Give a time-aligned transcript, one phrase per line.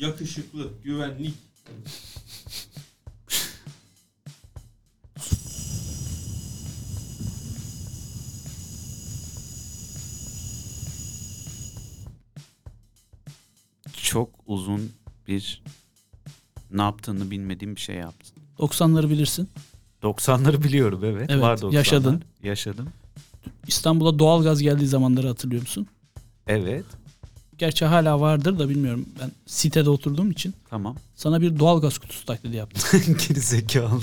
[0.00, 1.34] yakışıklı, güvenlik.
[14.02, 14.92] Çok uzun
[15.28, 15.62] bir
[16.70, 18.42] ne yaptığını bilmediğim bir şey yaptın.
[18.58, 19.48] 90'ları bilirsin.
[20.02, 21.30] 90'ları biliyorum evet.
[21.30, 21.74] Evet, Var 90'lar.
[21.74, 22.22] yaşadın.
[22.42, 22.88] Yaşadım.
[23.66, 25.86] İstanbul'a doğalgaz geldiği zamanları hatırlıyor musun?
[26.46, 26.84] Evet.
[27.60, 29.06] Gerçi hala vardır da bilmiyorum.
[29.20, 30.96] Ben sitede oturduğum için Tamam.
[31.16, 33.00] sana bir doğalgaz kutusu taklidi yaptım.
[33.28, 34.00] Geri zekalı.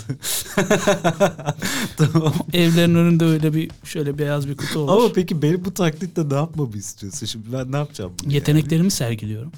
[1.97, 2.33] tamam.
[2.53, 4.91] Evlerin önünde öyle bir şöyle beyaz bir kutu olur.
[4.91, 7.25] Ama peki benim bu taklitte ne yapmamı istiyorsun?
[7.25, 8.13] Şimdi ben ne yapacağım?
[8.27, 9.51] Yeteneklerimi sergiliyorum.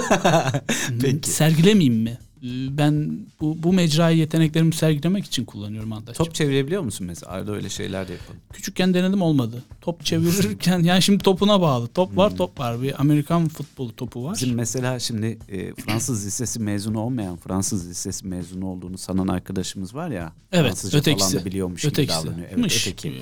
[1.00, 1.30] Peki.
[1.30, 2.18] Sergilemeyeyim mi?
[2.44, 6.24] Ee, Ben bu, bu mecrayı yeteneklerimi sergilemek için kullanıyorum arkadaşlar.
[6.24, 7.32] Top çevirebiliyor musun mesela?
[7.32, 8.40] Arada öyle şeyler de yapalım.
[8.52, 9.62] Küçükken denedim olmadı.
[9.80, 11.88] Top çevirirken yani şimdi topuna bağlı.
[11.88, 12.82] Top var top var.
[12.82, 14.34] Bir Amerikan futbolu topu var.
[14.34, 20.08] Bizim mesela şimdi e, Fransız lisesi mezunu olmayan Fransız lisesi mezunu olduğunu sanan arkadaşımız var
[20.10, 20.32] ya.
[20.52, 21.30] Evet, Fransızca ötekisi.
[21.30, 22.18] falan da biliyormuş gibi Ötekisi.
[22.18, 22.46] davranıyor.
[22.48, 23.08] Evet, Mış öteki.
[23.10, 23.20] gibi.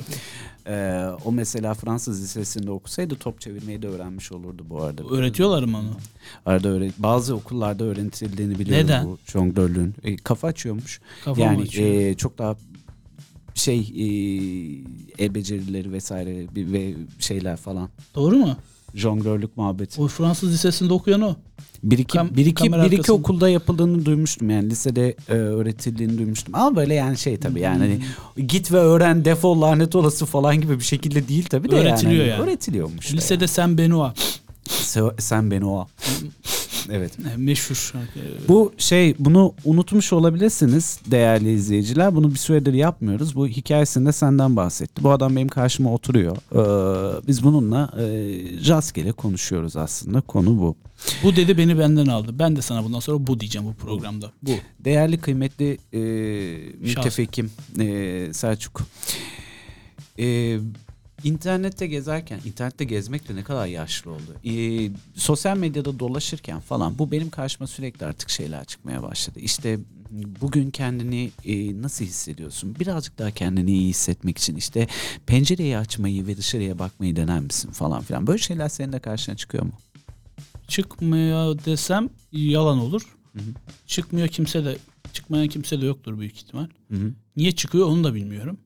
[0.66, 5.02] Ee, o mesela Fransız lisesinde okusaydı top çevirmeyi de öğrenmiş olurdu bu arada.
[5.04, 5.90] Öğretiyorlar mı onu?
[6.46, 9.06] Arada öğre bazı okullarda öğretildiğini biliyorum Neden?
[9.06, 9.94] bu jonglörlüğün.
[10.04, 11.00] E, kafa açıyormuş.
[11.24, 11.88] Kafam yani açıyor.
[11.88, 12.56] e, çok daha
[13.54, 14.04] şey e,
[15.18, 17.88] el becerileri vesaire bir- ve şeyler falan.
[18.14, 18.56] Doğru mu?
[18.94, 20.00] Jonglörlük muhabbeti.
[20.02, 21.34] O Fransız lisesinde okuyan o.
[21.82, 23.16] Bir iki, Kam- bir iki, kamera bir iki arkasında.
[23.16, 26.54] okulda yapıldığını duymuştum yani lisede e, öğretildiğini duymuştum.
[26.54, 28.00] Ama böyle yani şey tabii yani hani
[28.34, 28.46] Hmm.
[28.46, 32.28] git ve öğren defol lanet olası falan gibi bir şekilde değil tabii de Öğretiliyor yani.
[32.30, 32.42] yani.
[32.42, 33.12] Öğretiliyormuş.
[33.12, 34.18] da Lisede Sen Benoit.
[34.18, 34.32] yani.
[34.68, 35.86] Se- sen beni o.
[36.90, 37.12] evet.
[37.18, 38.20] E, Meşhur şarkı.
[38.48, 42.14] Bu şey bunu unutmuş olabilirsiniz değerli izleyiciler.
[42.14, 43.36] Bunu bir süredir yapmıyoruz.
[43.36, 45.04] Bu hikayesinde senden bahsetti.
[45.04, 46.36] Bu adam benim karşıma oturuyor.
[46.36, 48.02] Ee, biz bununla e,
[48.68, 50.20] rastgele konuşuyoruz aslında.
[50.20, 50.76] Konu bu.
[51.22, 52.38] Bu dedi beni benden aldı.
[52.38, 54.32] Ben de sana bundan sonra bu diyeceğim bu programda.
[54.42, 54.50] Bu.
[54.80, 56.00] Değerli kıymetli e,
[56.80, 58.82] mütefekim e, Selçuk.
[60.18, 60.58] E,
[61.24, 64.36] internette gezerken, internette gezmek de ne kadar yaşlı oldu.
[64.44, 69.40] E, sosyal medyada dolaşırken falan bu benim karşıma sürekli artık şeyler çıkmaya başladı.
[69.40, 69.78] İşte
[70.40, 72.76] bugün kendini e, nasıl hissediyorsun?
[72.80, 74.86] Birazcık daha kendini iyi hissetmek için işte
[75.26, 78.26] pencereyi açmayı ve dışarıya bakmayı dener misin falan filan.
[78.26, 79.72] Böyle şeyler senin de karşına çıkıyor mu?
[80.68, 83.16] Çıkmıyor desem yalan olur.
[83.32, 83.50] Hı hı.
[83.86, 84.76] Çıkmıyor kimse de
[85.12, 86.66] çıkmayan kimse de yoktur büyük ihtimal.
[86.90, 87.12] Hı hı.
[87.36, 88.58] Niye çıkıyor onu da bilmiyorum.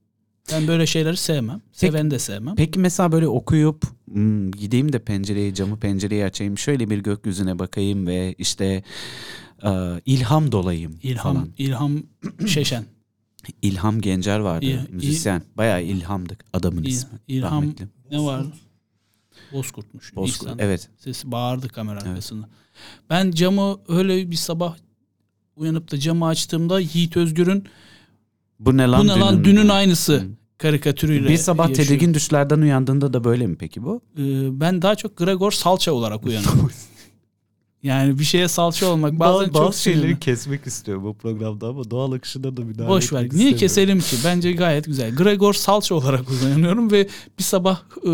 [0.52, 1.60] Ben böyle şeyleri sevmem.
[1.72, 2.54] Seven de sevmem.
[2.56, 8.06] Peki mesela böyle okuyup "Hmm, gideyim de pencereyi camı pencereyi açayım şöyle bir gökyüzüne bakayım
[8.06, 8.82] ve işte
[9.64, 9.70] e,
[10.06, 11.48] ilham dolayım İlham, falan.
[11.58, 12.02] İlham
[12.46, 12.84] Şeşen.
[13.62, 15.42] İlham Gencer vardı İl- müzisyen.
[15.56, 17.18] Bayağı ilhamdık adamın İl- ismi.
[17.28, 17.88] İlham Rahmetli.
[18.10, 18.46] ne var?
[19.52, 20.16] Bozkurtmuş.
[20.16, 20.42] Bozkurt.
[20.50, 20.58] İhsan.
[20.58, 20.88] Evet.
[20.98, 22.48] Sesi bağırdı kamera arkasında.
[23.10, 24.76] Ben camı öyle bir sabah
[25.56, 27.64] uyanıp da camı açtığımda Yiğit Özgür'ün
[28.60, 29.02] Bu ne lan?
[29.02, 30.26] bu ne lan dünün aynısı Hı.
[30.58, 31.88] karikatürüyle Bir sabah yaşıyor.
[31.88, 34.00] tedirgin düşlerden uyandığında da böyle mi peki bu?
[34.18, 36.70] Ee, ben daha çok Gregor Salça olarak uyanıyorum.
[37.82, 40.18] yani bir şeye salça olmak bazen çok sinirli.
[40.18, 43.28] kesmek istiyorum bu programda ama doğal akışına da müdahale Boş ver.
[43.32, 44.16] Niye keselim ki?
[44.24, 45.14] Bence gayet güzel.
[45.14, 47.08] Gregor Salça olarak uyanıyorum ve
[47.38, 48.12] bir sabah e,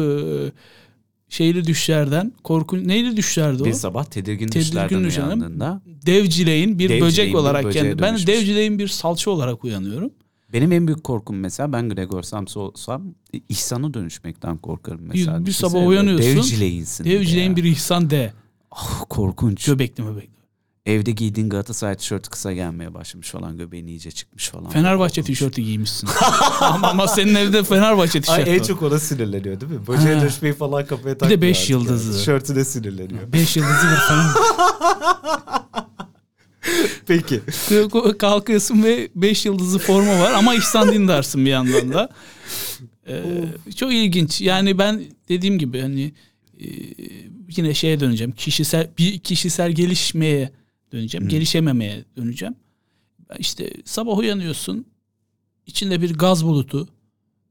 [1.29, 3.67] şeyli düşlerden korkunç neyli düşlerdi o?
[3.67, 8.03] Bir sabah tedirgin, Tedirgin düşlerden uyandığında Devcileğin bir Devcileğin böcek bir olarak kendi.
[8.03, 10.11] Ben devcileğin bir salça olarak uyanıyorum.
[10.53, 13.03] Benim en büyük korkum mesela ben Gregor Samsa olsam
[13.49, 15.41] İhsan'a dönüşmekten korkarım mesela.
[15.41, 17.07] Bir- bir sabah böyle uyanıyorsun, Devcileyinsin.
[17.07, 18.33] bir de Devcileğin bir ihsan de.
[18.71, 19.67] Ah, korkunç.
[19.67, 20.33] Göbekli möbekli.
[20.87, 24.71] Evde giydiğin Galatasaray tişörtü kısa gelmeye başlamış falan göbeğin iyice çıkmış falan.
[24.71, 25.39] Fenerbahçe Korkunç.
[25.39, 26.09] tişörtü giymişsin.
[26.61, 28.43] ama, ama senin evde Fenerbahçe tişörtü.
[28.43, 28.67] Ay en var.
[28.67, 29.79] çok ona sinirleniyor değil mi?
[29.79, 29.87] Ha.
[29.87, 31.43] Böceğe dönüşmeyi falan kafaya takmıyor.
[31.43, 32.13] beş artık yıldızlı.
[32.19, 33.33] Tişörtüne sinirleniyor.
[33.33, 35.62] Beş yıldızlı bir Fener.
[37.07, 37.41] Peki.
[38.19, 42.09] Kalkıyorsun ve 5 yıldızlı forma var ama İhsan Dindar'sın bir yandan da.
[43.09, 43.23] Ee,
[43.77, 44.41] çok ilginç.
[44.41, 46.13] Yani ben dediğim gibi hani
[46.61, 46.67] e,
[47.57, 48.33] yine şeye döneceğim.
[48.33, 50.51] Kişisel bir kişisel gelişmeye
[50.93, 51.29] döneceğim.
[51.29, 52.55] Gelişememeye döneceğim.
[53.39, 54.87] İşte sabah uyanıyorsun.
[55.67, 56.89] içinde bir gaz bulutu.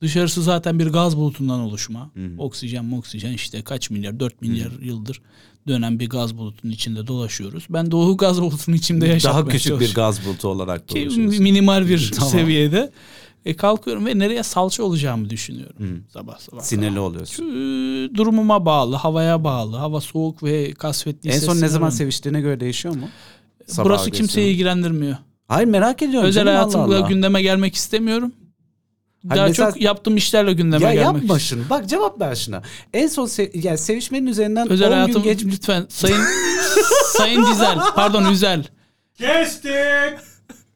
[0.02, 2.12] Dışarısı zaten bir gaz bulutundan oluşma.
[2.14, 2.30] Hı.
[2.38, 5.22] Oksijen, oksijen işte kaç milyar, 4 milyar yıldır
[5.68, 7.68] dönen bir gaz bulutunun içinde dolaşıyoruz.
[7.70, 11.44] Ben de o gaz bulutunun içinde yaşatmaya Daha küçük bir gaz bulutu olarak Ki dolaşıyorsun.
[11.44, 12.32] minimal bir Tamam.
[12.32, 12.92] seviyede.
[13.46, 15.76] E kalkıyorum ve nereye salça olacağımı düşünüyorum.
[15.80, 16.12] Hı.
[16.14, 16.62] Sabah sabah.
[16.62, 17.44] Sinirli oluyorsun.
[17.44, 19.78] Ee, durumuma bağlı, havaya bağlı.
[19.78, 21.30] Hava soğuk ve kasvetli.
[21.30, 23.08] En son ne zaman seviştiğine göre değişiyor mu?
[23.68, 25.18] Sabah Burası kimseyi ilgilendirmiyor.
[25.48, 26.30] Hayır merak ediyorum.
[26.30, 27.08] Özel canım, Allah Allah.
[27.10, 28.32] gündeme gelmek istemiyorum.
[29.30, 31.62] Daha mesela- çok yaptığım işlerle gündeme Ya gelmek yapma şunu.
[31.70, 32.62] Bak cevap ver şuna.
[32.94, 35.56] En son se- yani sevişmenin üzerinden Özel 10 hayatım gün geçmiş.
[35.56, 36.22] lütfen sayın
[37.18, 38.64] sayın Dizel pardon Üzel.
[39.18, 39.72] Kestik.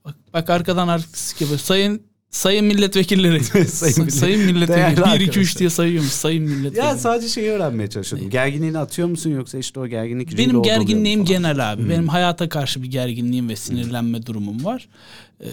[0.05, 1.57] Bak, bak arkadan artist gibi.
[1.57, 3.43] Sayın sayın milletvekilleri.
[3.43, 5.19] Sayın sayın, millet- sayın milletvekilleri.
[5.19, 5.59] 1 2 3 arkadaşlar.
[5.59, 6.85] diye sayıyormuş sayın milletvekilleri.
[6.85, 8.29] Ya sadece şeyi öğrenmeye çalışıyordum.
[8.29, 11.89] Gerginliğini atıyor musun yoksa işte o gerginlik Benim gerginliğim genel abi.
[11.89, 14.87] Benim hayata karşı bir gerginliğim ve sinirlenme durumum var.
[15.41, 15.45] Ee,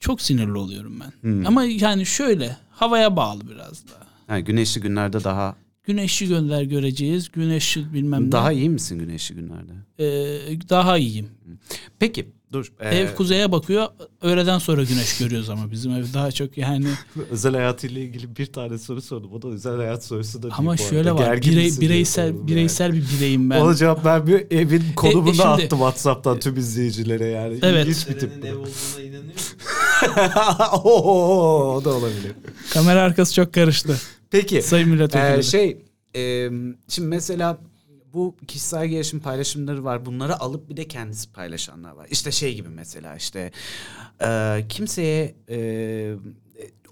[0.00, 1.12] çok sinirli oluyorum ben.
[1.28, 1.46] Hmm.
[1.46, 4.06] Ama yani şöyle havaya bağlı biraz da.
[4.26, 7.30] Ha, güneşli günlerde daha Güneşli gönder göreceğiz.
[7.32, 8.32] Güneşli bilmem ne.
[8.32, 9.72] daha iyi misin güneşli günlerde?
[9.98, 11.28] Ee, daha iyiyim.
[11.98, 12.72] Peki dur.
[12.80, 13.88] Ee, Ev kuzeye bakıyor.
[14.22, 16.86] Öğleden sonra güneş görüyoruz ama bizim ev daha çok yani.
[17.30, 19.32] özel hayatıyla ilgili bir tane soru sordum.
[19.32, 21.24] O da özel hayat sorusu da değil Ama şöyle var.
[21.24, 23.56] Gergin Birey, bireysel sordum bireysel bir bireyim ben.
[23.56, 23.64] Yani.
[23.66, 24.40] Ona cevap vermiyor.
[24.50, 27.58] Evin konumunu e şimdi- attım WhatsApp'tan tüm izleyicilere yani.
[27.62, 27.86] Evet.
[27.86, 28.44] İlginç bir tip.
[28.44, 29.34] Ev olduğuna inanıyor?
[30.84, 32.32] Oo, o da olabilir.
[32.72, 33.96] Kamera arkası çok karıştı.
[34.30, 34.62] Peki.
[34.62, 35.38] Sayın milletvekilleri.
[35.38, 35.78] Ee, şey
[36.16, 36.50] e,
[36.88, 37.58] şimdi mesela
[38.12, 40.06] bu kişisel gelişim paylaşımları var.
[40.06, 42.06] Bunları alıp bir de kendisi paylaşanlar var.
[42.10, 43.50] İşte şey gibi mesela işte
[44.22, 45.58] e, kimseye e,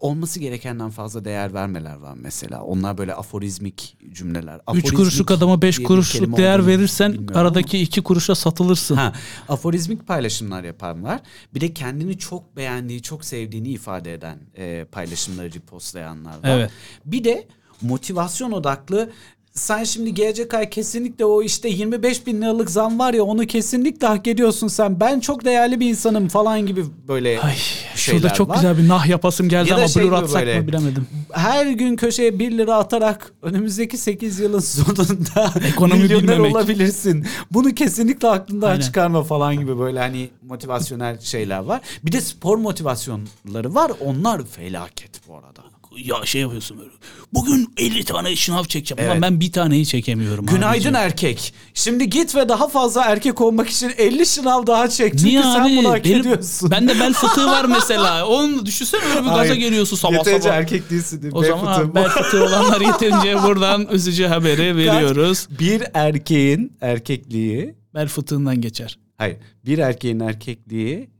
[0.00, 2.62] olması gerekenden fazla değer vermeler var mesela.
[2.62, 4.54] Onlar böyle aforizmik cümleler.
[4.56, 8.34] 3 Aforizmik kuruşluk adama 5 diye bir kuruşluk değer verirsen bilmiyorum ama- aradaki 2 kuruşa
[8.34, 8.96] satılırsın.
[8.96, 9.12] Ha,
[9.48, 11.20] aforizmik paylaşımlar yapan var.
[11.54, 16.40] Bir de kendini çok beğendiği, çok sevdiğini ifade eden e, paylaşımları repostlayanlar var.
[16.44, 16.70] Evet.
[17.04, 17.48] Bir de
[17.82, 19.10] motivasyon odaklı
[19.58, 24.06] sen şimdi gelecek ay kesinlikle o işte 25 bin liralık zam var ya onu kesinlikle
[24.06, 25.00] hak ediyorsun sen.
[25.00, 28.54] Ben çok değerli bir insanım falan gibi böyle Ay şeyler şurada çok var.
[28.54, 31.06] güzel bir nah yapasım geldi Ya ama şey blur atsak böyle- mı bilemedim.
[31.32, 36.56] Her gün köşeye 1 lira atarak önümüzdeki 8 yılın sonunda Ekonomi milyoner bilmemek.
[36.56, 37.26] olabilirsin.
[37.50, 38.80] Bunu kesinlikle aklından Aynen.
[38.80, 41.80] çıkarma falan gibi böyle hani motivasyonel şeyler var.
[42.04, 43.92] Bir de spor motivasyonları var.
[44.04, 45.62] Onlar felaket bu arada.
[45.96, 46.90] Ya şey yapıyorsun böyle.
[47.34, 48.98] Bugün 50 tane şınav çekeceğim.
[49.00, 49.10] Evet.
[49.12, 50.46] Ulan ben bir taneyi çekemiyorum.
[50.46, 50.94] Günaydın abiciğim.
[50.96, 51.54] erkek.
[51.74, 55.12] Şimdi git ve daha fazla erkek olmak için 50 sınav daha çek.
[55.12, 55.76] Çünkü Niye sen abi?
[55.76, 56.70] bunu hak Benim, ediyorsun.
[56.70, 58.26] bende bel fıtığı var mesela.
[58.26, 60.54] Onu düşünsene öyle bir gaza geliyorsun sabah Yeterince sabah.
[60.54, 61.22] erkek değilsin.
[61.22, 65.48] diye O bel zaman fıtığı bel fıtığı olanlar yeterince buradan üzücü haberi veriyoruz.
[65.60, 68.98] Bir erkeğin erkekliği Bel fıtığından geçer.
[69.16, 69.36] Hayır.
[69.64, 71.10] Bir erkeğin erkekliği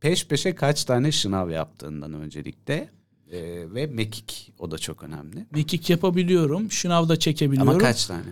[0.00, 2.88] peş peşe kaç tane şınav yaptığından öncelikle
[3.32, 5.46] Ee, ve mekik o da çok önemli.
[5.50, 6.70] Mekik yapabiliyorum.
[6.70, 7.68] Şınav da çekebiliyorum.
[7.68, 8.22] Ama kaç tane?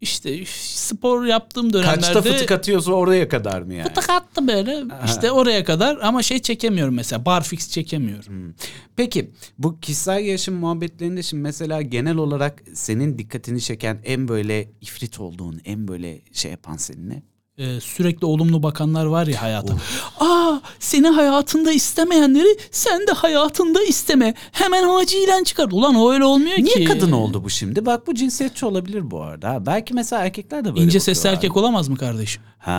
[0.00, 3.88] İşte spor yaptığım dönemlerde Kaçta fıtık atıyorsa oraya kadar mı yani?
[3.88, 4.84] fıtık attı böyle.
[5.04, 7.24] İşte oraya kadar ama şey çekemiyorum mesela.
[7.24, 8.54] Barfix çekemiyorum.
[8.96, 15.20] Peki bu kişisel gelişim muhabbetlerinde şimdi mesela genel olarak senin dikkatini çeken en böyle ifrit
[15.20, 17.22] olduğun, en böyle şey yapan senin ne?
[17.58, 19.74] Ee, sürekli olumlu bakanlar var ya hayata.
[20.20, 24.34] Aa seni hayatında istemeyenleri sen de hayatında isteme.
[24.52, 25.68] Hemen acilen çıkar.
[25.72, 26.64] Ulan o öyle olmuyor ki.
[26.64, 27.86] Niye kadın oldu bu şimdi?
[27.86, 29.66] Bak bu cinsiyetçi olabilir bu arada.
[29.66, 32.42] Belki mesela erkekler de böyle İnce sesli erkek olamaz mı kardeşim?
[32.58, 32.74] Ha.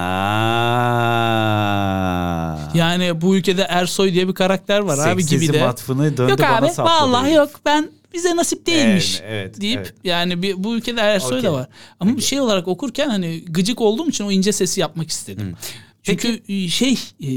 [2.74, 5.58] Yani bu ülkede Ersoy diye bir karakter var abi Seksizm gibi de.
[6.30, 9.94] Yok abi vallahi yok ben bize nasip değilmiş Evet, evet, deyip evet.
[10.04, 11.52] yani bir, bu ülkede Ersoy da Okey.
[11.52, 11.68] var.
[12.00, 15.54] Ama bir şey olarak okurken hani gıcık olduğum için o ince sesi yapmak istedim.
[16.04, 17.30] Çünkü şey e,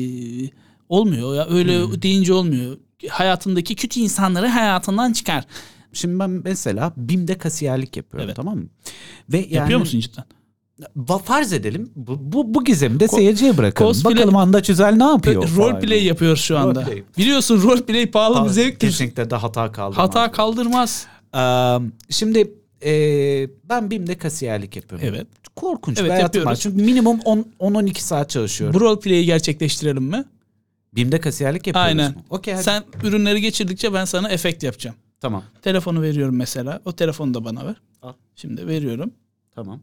[0.89, 2.79] olmuyor ya öyle deyince olmuyor.
[3.09, 5.45] Hayatındaki kötü insanları hayatından çıkar.
[5.93, 8.37] Şimdi ben mesela BİM'de kasiyerlik yapıyorum Evet.
[8.37, 8.69] tamam mı?
[9.29, 10.25] Ve yani, Yapıyor musun cidden?
[11.25, 13.93] Farz edelim bu, bu, bu gizemi de seyirciye bırakalım.
[13.93, 15.47] cosplay- Bakalım Andaç Üzel ne yapıyor?
[15.47, 15.81] Falan.
[15.81, 16.81] play yapıyoruz şu anda.
[16.81, 17.03] Roleplay.
[17.19, 18.89] Biliyorsun role play pahalı bir Aa, zevktir.
[18.89, 19.97] Kesinlikle de hata kaldı.
[19.97, 21.07] Hata kaldırmaz.
[22.11, 22.53] şimdi
[22.85, 22.93] e,
[23.69, 25.09] ben BİM'de kasiyerlik yapıyorum.
[25.11, 25.27] Evet.
[25.57, 26.51] Korkunç Evet, bir hayatım var.
[26.51, 26.61] yapıyoruz.
[26.61, 28.75] Çünkü minimum 10 10-12 saat çalışıyorum.
[28.75, 30.25] Bu role play'i gerçekleştirelim mi?
[30.95, 32.11] BİM'de kasiyerlik yapıyoruz Aynen.
[32.15, 32.23] mu?
[32.31, 32.65] Okey hadi.
[32.65, 34.97] Sen ürünleri geçirdikçe ben sana efekt yapacağım.
[35.21, 35.43] Tamam.
[35.63, 36.81] Telefonu veriyorum mesela.
[36.85, 37.77] O telefonu da bana ver.
[38.03, 38.13] Al.
[38.37, 39.11] Şimdi veriyorum.
[39.55, 39.81] Tamam.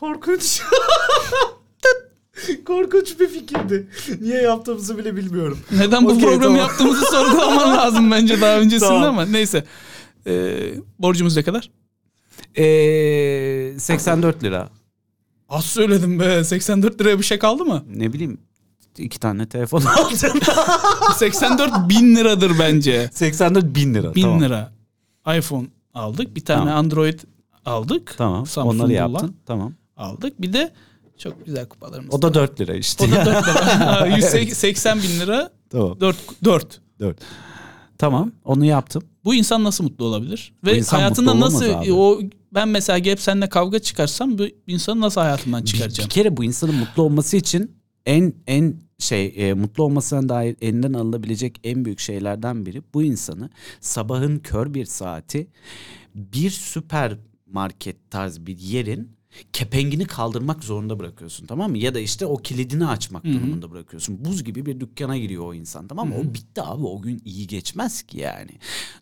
[0.00, 0.62] Korkunç.
[2.66, 3.88] Korkunç bir fikirdi.
[4.20, 5.58] Niye yaptığımızı bile bilmiyorum.
[5.70, 6.56] Neden bu Okey, programı tamam.
[6.56, 9.04] yaptığımızı sorgulaman lazım bence daha öncesinde Tamam.
[9.04, 9.64] ama neyse.
[10.26, 11.70] Ee, borcumuz ne kadar?
[12.56, 14.68] Ee, 84 lira.
[15.48, 16.44] Az söyledim be.
[16.44, 17.84] 84 liraya bir şey kaldı mı?
[17.94, 18.38] Ne bileyim
[18.98, 20.40] iki tane telefon aldım.
[21.16, 23.10] 84 bin liradır bence.
[23.12, 24.14] 84 bin lira.
[24.14, 24.42] Bin tamam.
[24.42, 24.72] lira.
[25.38, 26.36] iPhone aldık.
[26.36, 26.76] Bir tane Tamam.
[26.76, 27.20] Android
[27.64, 28.14] aldık.
[28.18, 28.46] Tamam.
[28.46, 29.36] Samsung Onları yaptın.
[29.46, 29.74] Tamam.
[29.98, 30.42] Aldık.
[30.42, 30.72] Bir de
[31.18, 32.14] çok güzel kupalarımız.
[32.14, 33.04] O da 4 lira işte.
[33.04, 34.06] O da 4 lira.
[34.16, 35.50] 180 bin lira.
[35.70, 36.00] tamam.
[36.00, 36.16] 4.
[36.44, 36.80] 4.
[37.00, 37.18] 4.
[37.98, 38.32] Tamam.
[38.44, 39.02] Onu yaptım.
[39.24, 40.52] Bu insan nasıl mutlu olabilir?
[40.64, 41.92] Ve insan hayatında nasıl abi.
[41.92, 42.20] o
[42.54, 46.06] ben mesela gelip seninle kavga çıkarsam bu insanı nasıl hayatından Bir, çıkaracağım?
[46.08, 47.76] bir kere bu insanın mutlu olması için
[48.06, 53.50] en en şey e, mutlu olmasına dair elinden alınabilecek en büyük şeylerden biri bu insanı
[53.80, 55.46] sabahın kör bir saati
[56.14, 59.17] bir süpermarket tarz bir yerin
[59.52, 61.78] kepengini kaldırmak zorunda bırakıyorsun tamam mı?
[61.78, 64.24] Ya da işte o kilidini açmak durumunda bırakıyorsun.
[64.24, 66.14] Buz gibi bir dükkana giriyor o insan tamam mı?
[66.20, 68.50] O bitti abi o gün iyi geçmez ki yani.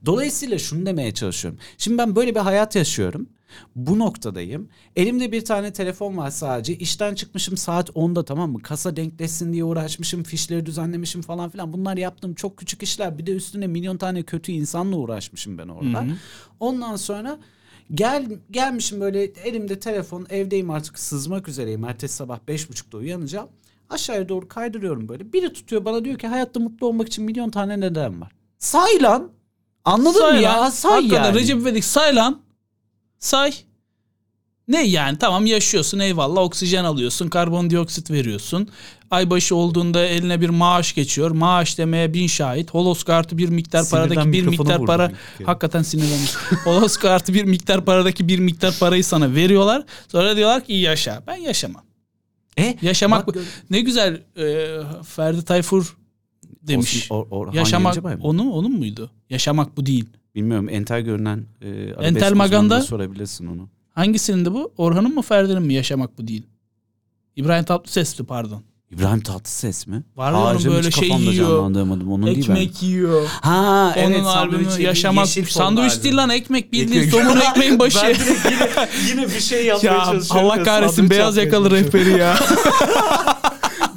[0.06, 1.60] Dolayısıyla şunu demeye çalışıyorum.
[1.78, 3.28] Şimdi ben böyle bir hayat yaşıyorum.
[3.76, 4.68] Bu noktadayım.
[4.96, 6.76] Elimde bir tane telefon var sadece.
[6.76, 8.62] İşten çıkmışım saat 10'da tamam mı?
[8.62, 10.22] Kasa denkleşsin diye uğraşmışım.
[10.22, 11.72] Fişleri düzenlemişim falan filan.
[11.72, 13.18] Bunlar yaptığım çok küçük işler.
[13.18, 16.06] Bir de üstüne milyon tane kötü insanla uğraşmışım ben orada.
[16.60, 17.38] Ondan sonra
[17.94, 21.84] Gel gelmişim böyle elimde telefon evdeyim artık sızmak üzereyim.
[21.84, 23.48] Ertesi sabah beş buçukta uyanacağım.
[23.90, 25.32] Aşağıya doğru kaydırıyorum böyle.
[25.32, 28.32] Biri tutuyor bana diyor ki hayatta mutlu olmak için milyon tane neden var.
[28.58, 29.30] Say lan.
[29.84, 30.70] Anladın mı ya?
[30.70, 31.38] Say Hakikaten yani.
[31.38, 32.40] Recep İvedik say lan.
[33.18, 33.54] Say.
[34.68, 38.68] Ne yani tamam yaşıyorsun eyvallah oksijen alıyorsun karbondioksit veriyorsun.
[39.10, 41.30] Aybaşı olduğunda eline bir maaş geçiyor.
[41.30, 42.70] Maaş demeye bin şahit.
[42.70, 45.08] Holos kartı bir miktar Sinirden paradaki bir miktar para.
[45.08, 45.46] kere.
[45.46, 46.34] Hakikaten sinirlenmiş.
[46.64, 49.84] Holos kartı bir miktar paradaki bir miktar parayı sana veriyorlar.
[50.08, 51.22] Sonra diyorlar ki iyi yaşa.
[51.26, 51.82] Ben yaşamam.
[52.58, 54.66] E, Yaşamak bak bu- ne güzel e,
[55.04, 55.96] Ferdi Tayfur
[56.62, 57.08] demiş.
[57.10, 59.10] Osman- Or- Orhan Yaşamak onu onun muydu?
[59.30, 60.04] Yaşamak bu değil.
[60.34, 61.68] Bilmiyorum entel görünen e,
[62.06, 62.80] Entel Maganda?
[62.82, 63.68] sorabilirsin onu.
[63.96, 64.72] Hangisinin de bu?
[64.76, 66.46] Orhan'ın mı Ferdi'nin mi yaşamak bu değil?
[67.36, 68.62] İbrahim Tatlıses'ti pardon.
[68.90, 70.02] İbrahim Tatlıses mi?
[70.16, 71.58] Var ya onun Harcım böyle şey yiyor.
[71.58, 73.26] Onun ekmek yiyor.
[73.42, 76.04] Ha Onun evet albümü yaşamak sandviç albüm.
[76.04, 77.98] değil lan ekmek bildiğin somun ekmeğin başı.
[78.02, 80.50] Ben yine, yine bir şey yapmaya ya çalışıyorum.
[80.50, 82.36] Allah kahretsin beyaz yakalı rehberi ya.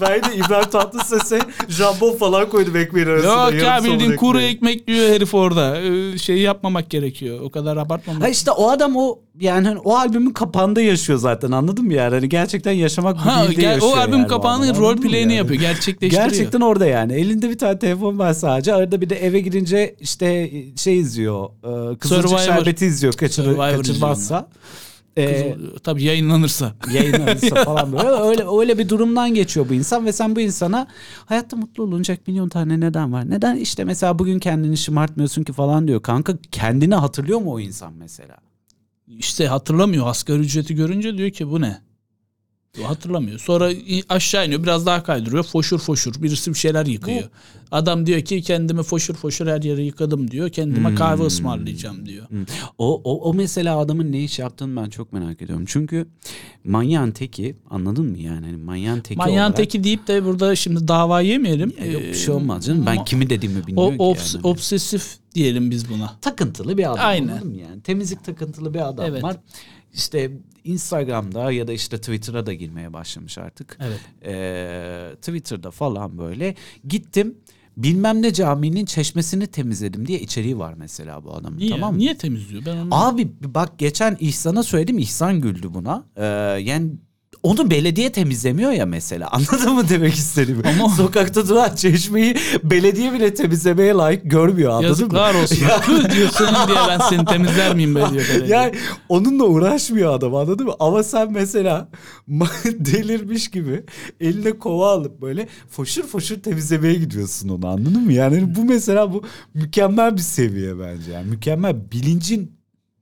[0.01, 1.39] Ben de İbrahim Tatlıses'e
[1.69, 3.51] jambon falan koydum ekmeğin arasına.
[3.51, 5.81] Yok ya bildiğin kuru ekmek diyor herif orada.
[5.81, 7.39] Ee, Şeyi yapmamak gerekiyor.
[7.41, 8.23] O kadar abartmamak.
[8.23, 12.13] Ha işte o adam o yani hani o albümün kapağında yaşıyor zaten anladın mı yani?
[12.15, 15.19] Hani gerçekten yaşamak bu Ha, değil de gel, yaşıyor o albüm yani kapağının rol play'ini
[15.19, 15.33] yani?
[15.35, 15.61] yapıyor.
[15.61, 16.29] Gerçekleştiriyor.
[16.29, 17.13] Gerçekten orada yani.
[17.13, 18.73] Elinde bir tane telefon var sadece.
[18.73, 21.45] Arada bir de eve girince işte şey izliyor.
[21.93, 22.45] E, Kızılcık Survivor.
[22.45, 24.47] Şerbeti izliyor kaçırır, Survivor kaçırmazsa.
[25.19, 26.73] E, Kız- tabii yayınlanırsa.
[26.93, 30.87] yayınlanırsa falan böyle öyle öyle bir durumdan geçiyor bu insan ve sen bu insana
[31.25, 33.29] hayatta mutlu olunacak milyon tane neden var.
[33.29, 36.01] Neden işte mesela bugün kendini şımartmıyorsun ki falan diyor.
[36.01, 38.37] Kanka kendini hatırlıyor mu o insan mesela?
[39.07, 40.07] İşte hatırlamıyor.
[40.07, 41.81] Asgari ücreti görünce diyor ki bu ne?
[42.83, 43.39] Hatırlamıyor.
[43.39, 43.69] Sonra
[44.09, 45.43] aşağı iniyor biraz daha kaydırıyor.
[45.43, 47.23] Foşur foşur birisi bir şeyler yıkıyor.
[47.71, 50.49] Adam diyor ki kendimi foşur foşur her yere yıkadım diyor.
[50.49, 52.29] Kendime kahve ısmarlayacağım diyor.
[52.29, 52.45] Hmm.
[52.77, 55.65] O, o, o mesela adamın ne iş yaptığını ben çok merak ediyorum.
[55.67, 56.07] Çünkü
[56.63, 58.45] manyağın teki anladın mı yani?
[58.45, 59.57] Hani manyağın teki Manyağın olarak.
[59.57, 61.73] teki deyip de burada şimdi dava yemeyelim.
[61.79, 62.85] Ya yok bir şey olmaz canım.
[62.85, 64.47] Ben kimi dediğimi o, bilmiyorum ki obs- yani.
[64.47, 66.15] obsesif diyelim biz buna.
[66.21, 67.35] takıntılı bir adam Aynen.
[67.35, 67.81] yani?
[67.83, 69.23] Temizlik takıntılı bir adam Evet.
[69.23, 69.37] var.
[69.93, 70.31] İşte
[70.63, 73.77] Instagram'da ya da işte Twitter'a da girmeye başlamış artık.
[73.81, 73.99] Evet.
[74.25, 76.55] Ee, Twitter'da falan böyle
[76.87, 77.35] gittim
[77.77, 81.69] bilmem ne caminin çeşmesini temizledim diye içeriği var mesela bu adamın Niye?
[81.69, 81.99] tamam mı?
[81.99, 82.65] Niye temizliyor?
[82.65, 86.05] Ben onu Abi bak geçen İhsan'a söyledim İhsan güldü buna.
[86.15, 86.25] Ee,
[86.61, 86.91] yani
[87.43, 89.27] onu belediye temizlemiyor ya mesela.
[89.31, 90.63] Anladın mı demek istediğimi?
[90.67, 94.89] Ama- Sokakta duran çeşmeyi belediye bile temizlemeye layık görmüyor anladın mı?
[94.89, 95.57] Yazıklar olsun.
[95.85, 98.25] Tüh diyorsun diye ben seni temizler miyim be diyor.
[98.29, 98.57] belediye.
[98.57, 98.71] Yani
[99.09, 100.73] onunla uğraşmıyor adam anladın mı?
[100.79, 101.87] Ama sen mesela
[102.65, 103.83] delirmiş gibi
[104.21, 108.13] eline kova alıp böyle foşur foşur temizlemeye gidiyorsun onu anladın mı?
[108.13, 111.11] Yani bu mesela bu mükemmel bir seviye bence.
[111.11, 112.58] Yani mükemmel bilincin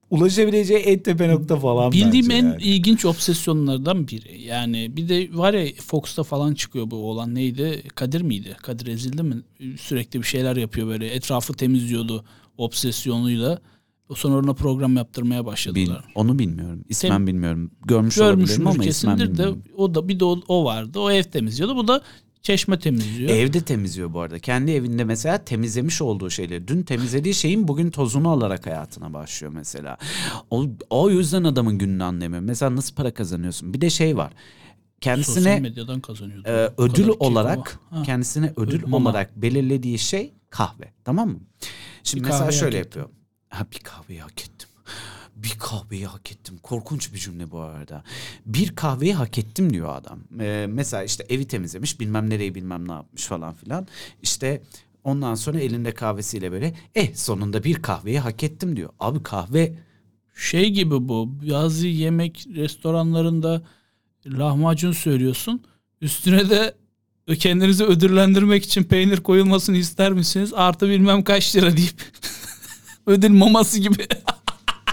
[0.10, 2.64] ulaşabileceği en tepe nokta falan Bildiğim bence en yani.
[2.64, 4.42] ilginç obsesyonlardan biri.
[4.42, 7.84] Yani bir de var ya Fox'ta falan çıkıyor bu olan neydi?
[7.96, 8.58] Kadir miydi?
[8.62, 9.36] Kadir ezildi mi?
[9.80, 11.08] Sürekli bir şeyler yapıyor böyle.
[11.08, 12.26] Etrafı temizliyordu
[12.58, 13.60] obsesyonuyla.
[14.16, 16.04] Sonra ona program yaptırmaya Bil- başladılar.
[16.16, 16.84] onu bilmiyorum.
[16.90, 17.72] İsmen Tem- bilmiyorum.
[17.86, 19.64] Görmüş olabilirim ama ismen kesindir de bilmiyorum.
[19.78, 21.00] o da bir de o, o vardı.
[21.00, 21.76] O ev temizliyordu.
[21.76, 22.02] Bu da
[22.42, 23.30] çeşme temizliyor.
[23.30, 24.40] Evde temizliyor bu arada.
[24.40, 26.68] Kendi evinde mesela temizlemiş olduğu şeyleri.
[26.68, 29.98] Dün temizlediği şeyin bugün tozunu alarak hayatına başlıyor mesela.
[30.52, 32.42] O, o yüzden adamın gününü anlamıyor.
[32.42, 33.74] Mesela nasıl para kazanıyorsun?
[33.74, 34.32] Bir de şey var.
[34.32, 36.48] Sosyal Kendisine medyadan kazanıyordu.
[36.50, 38.00] e, ödül olarak ama.
[38.00, 38.04] Ha.
[38.06, 39.10] kendisine ödül mama.
[39.10, 40.94] olarak belirlediği şey kahve.
[41.06, 41.40] Tamam mı?
[42.04, 43.10] Şimdi Bir mesela şöyle yapıyor.
[43.50, 44.67] Ha bir kahveyi hak ettim.
[45.44, 46.58] Bir kahveyi hak ettim.
[46.64, 48.04] Korkunç bir cümle bu arada.
[48.46, 50.20] Bir kahveyi hak ettim diyor adam.
[50.40, 53.88] Ee, mesela işte evi temizlemiş bilmem nereyi bilmem ne yapmış falan filan.
[54.22, 54.62] İşte
[55.04, 58.90] ondan sonra elinde kahvesiyle böyle eh sonunda bir kahveyi hak ettim diyor.
[59.00, 59.74] Abi kahve
[60.36, 61.30] Şey gibi bu.
[61.52, 63.62] Bazı yemek restoranlarında
[64.26, 65.64] lahmacun söylüyorsun.
[66.02, 66.76] Üstüne de
[67.40, 70.54] kendinizi ödüllendirmek için peynir koyulmasını ister misiniz?
[70.56, 72.02] Artı bilmem kaç lira deyip
[73.06, 74.08] ödül maması gibi.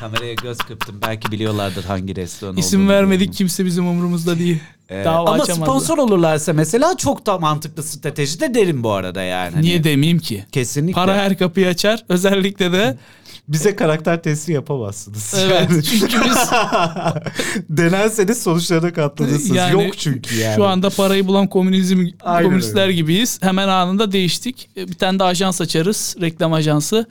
[0.04, 0.99] Kameraya göz kırptım.
[1.02, 2.92] Belki biliyorlardır hangi restoran İsim olduğunu.
[2.92, 4.58] vermedik kimse bizim umurumuzda değil.
[4.88, 5.66] Ee, Dava ama açamadılar.
[5.66, 9.54] sponsor olurlarsa mesela çok da mantıklı strateji de derim bu arada yani.
[9.54, 10.44] Hani Niye demeyeyim ki?
[10.52, 10.92] Kesinlikle.
[10.94, 12.04] Para her kapıyı açar.
[12.08, 12.96] Özellikle de
[13.49, 15.34] Bize karakter testi yapamazsınız.
[15.38, 16.37] evet Yani çünkü biz
[17.68, 19.56] denerseniz sonuçlarına katlanırsınız.
[19.56, 20.56] yani Yok çünkü yani.
[20.56, 22.92] şu anda parayı bulan komünizm Aynen komünistler öyle.
[22.92, 23.38] gibiyiz.
[23.42, 24.68] Hemen anında değiştik.
[24.76, 27.06] Bir tane de ajans açarız, reklam ajansı.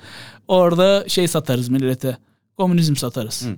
[0.47, 2.17] Orada şey satarız millete.
[2.57, 3.45] Komünizm satarız.
[3.45, 3.55] Hı.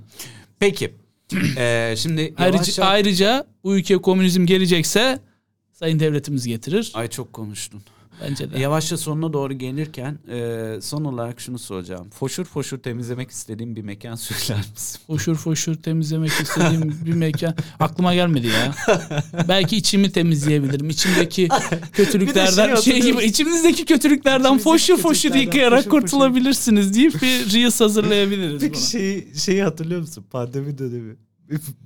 [0.59, 0.93] Peki.
[1.57, 2.85] Ee, şimdi Ayrıca, yavaşça...
[2.85, 5.19] ayrıca bu ülkeye komünizm gelecekse
[5.73, 6.91] sayın devletimiz getirir.
[6.93, 7.81] Ay çok konuştun.
[8.21, 8.59] Bence de.
[8.59, 12.09] Yavaşça sonuna doğru gelirken e, son olarak şunu soracağım.
[12.09, 14.99] Foşur foşur temizlemek istediğim bir mekan söyler misin?
[15.07, 18.75] Foşur foşur temizlemek istediğim bir mekan aklıma gelmedi ya.
[19.47, 20.89] Belki içimi temizleyebilirim.
[20.89, 21.49] İçimdeki
[21.93, 26.01] kötülüklerden Bir de şey şey, gibi içimizdeki kötülüklerden İçimizdeki foşur foşur kötülüklerden yıkayarak foşur foşur.
[26.01, 28.81] kurtulabilirsiniz deyip bir reels hazırlayabiliriz Peki buna.
[28.85, 30.25] şeyi, şeyi hatırlıyor musun?
[30.31, 31.15] Pandemi dönemi.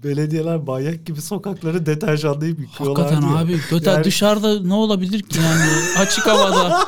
[0.04, 3.39] Belediyeler manyak gibi sokakları deterjanlayıp yıkıyorlar Hakikaten diye.
[3.39, 6.80] abi öte Yani- dışarıda ne olabilir ki yani açık havada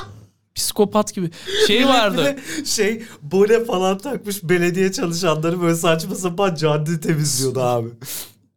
[0.54, 1.30] psikopat gibi
[1.66, 2.36] şey vardı.
[2.64, 7.88] şey bone falan takmış belediye çalışanları böyle saçma sapan cadde temizliyordu abi.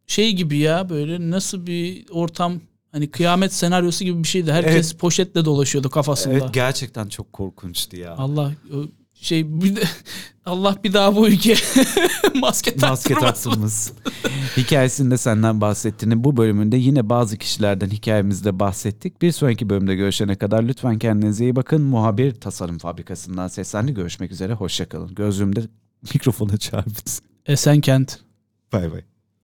[0.06, 2.60] şey gibi ya böyle nasıl bir ortam
[2.92, 4.52] hani kıyamet senaryosu gibi bir şeydi.
[4.52, 6.34] Herkes poşetle dolaşıyordu kafasında.
[6.34, 8.14] Evet gerçekten çok korkunçtu ya.
[8.18, 8.52] Allah
[9.20, 9.82] şey bir de
[10.46, 11.54] Allah bir daha bu ülke
[12.34, 13.94] maske Maske.
[14.56, 19.22] Hikayesinde senden bahsettiğini bu bölümünde yine bazı kişilerden hikayemizde bahsettik.
[19.22, 21.82] Bir sonraki bölümde görüşene kadar lütfen kendinize iyi bakın.
[21.82, 23.94] Muhabir Tasarım Fabrikası'ndan seslendi.
[23.94, 24.52] Görüşmek üzere.
[24.52, 25.14] Hoşçakalın.
[25.14, 25.60] Gözlüğümde
[26.14, 27.12] mikrofona çarptı.
[27.46, 28.18] Esenkent.
[28.72, 29.09] Bay bay.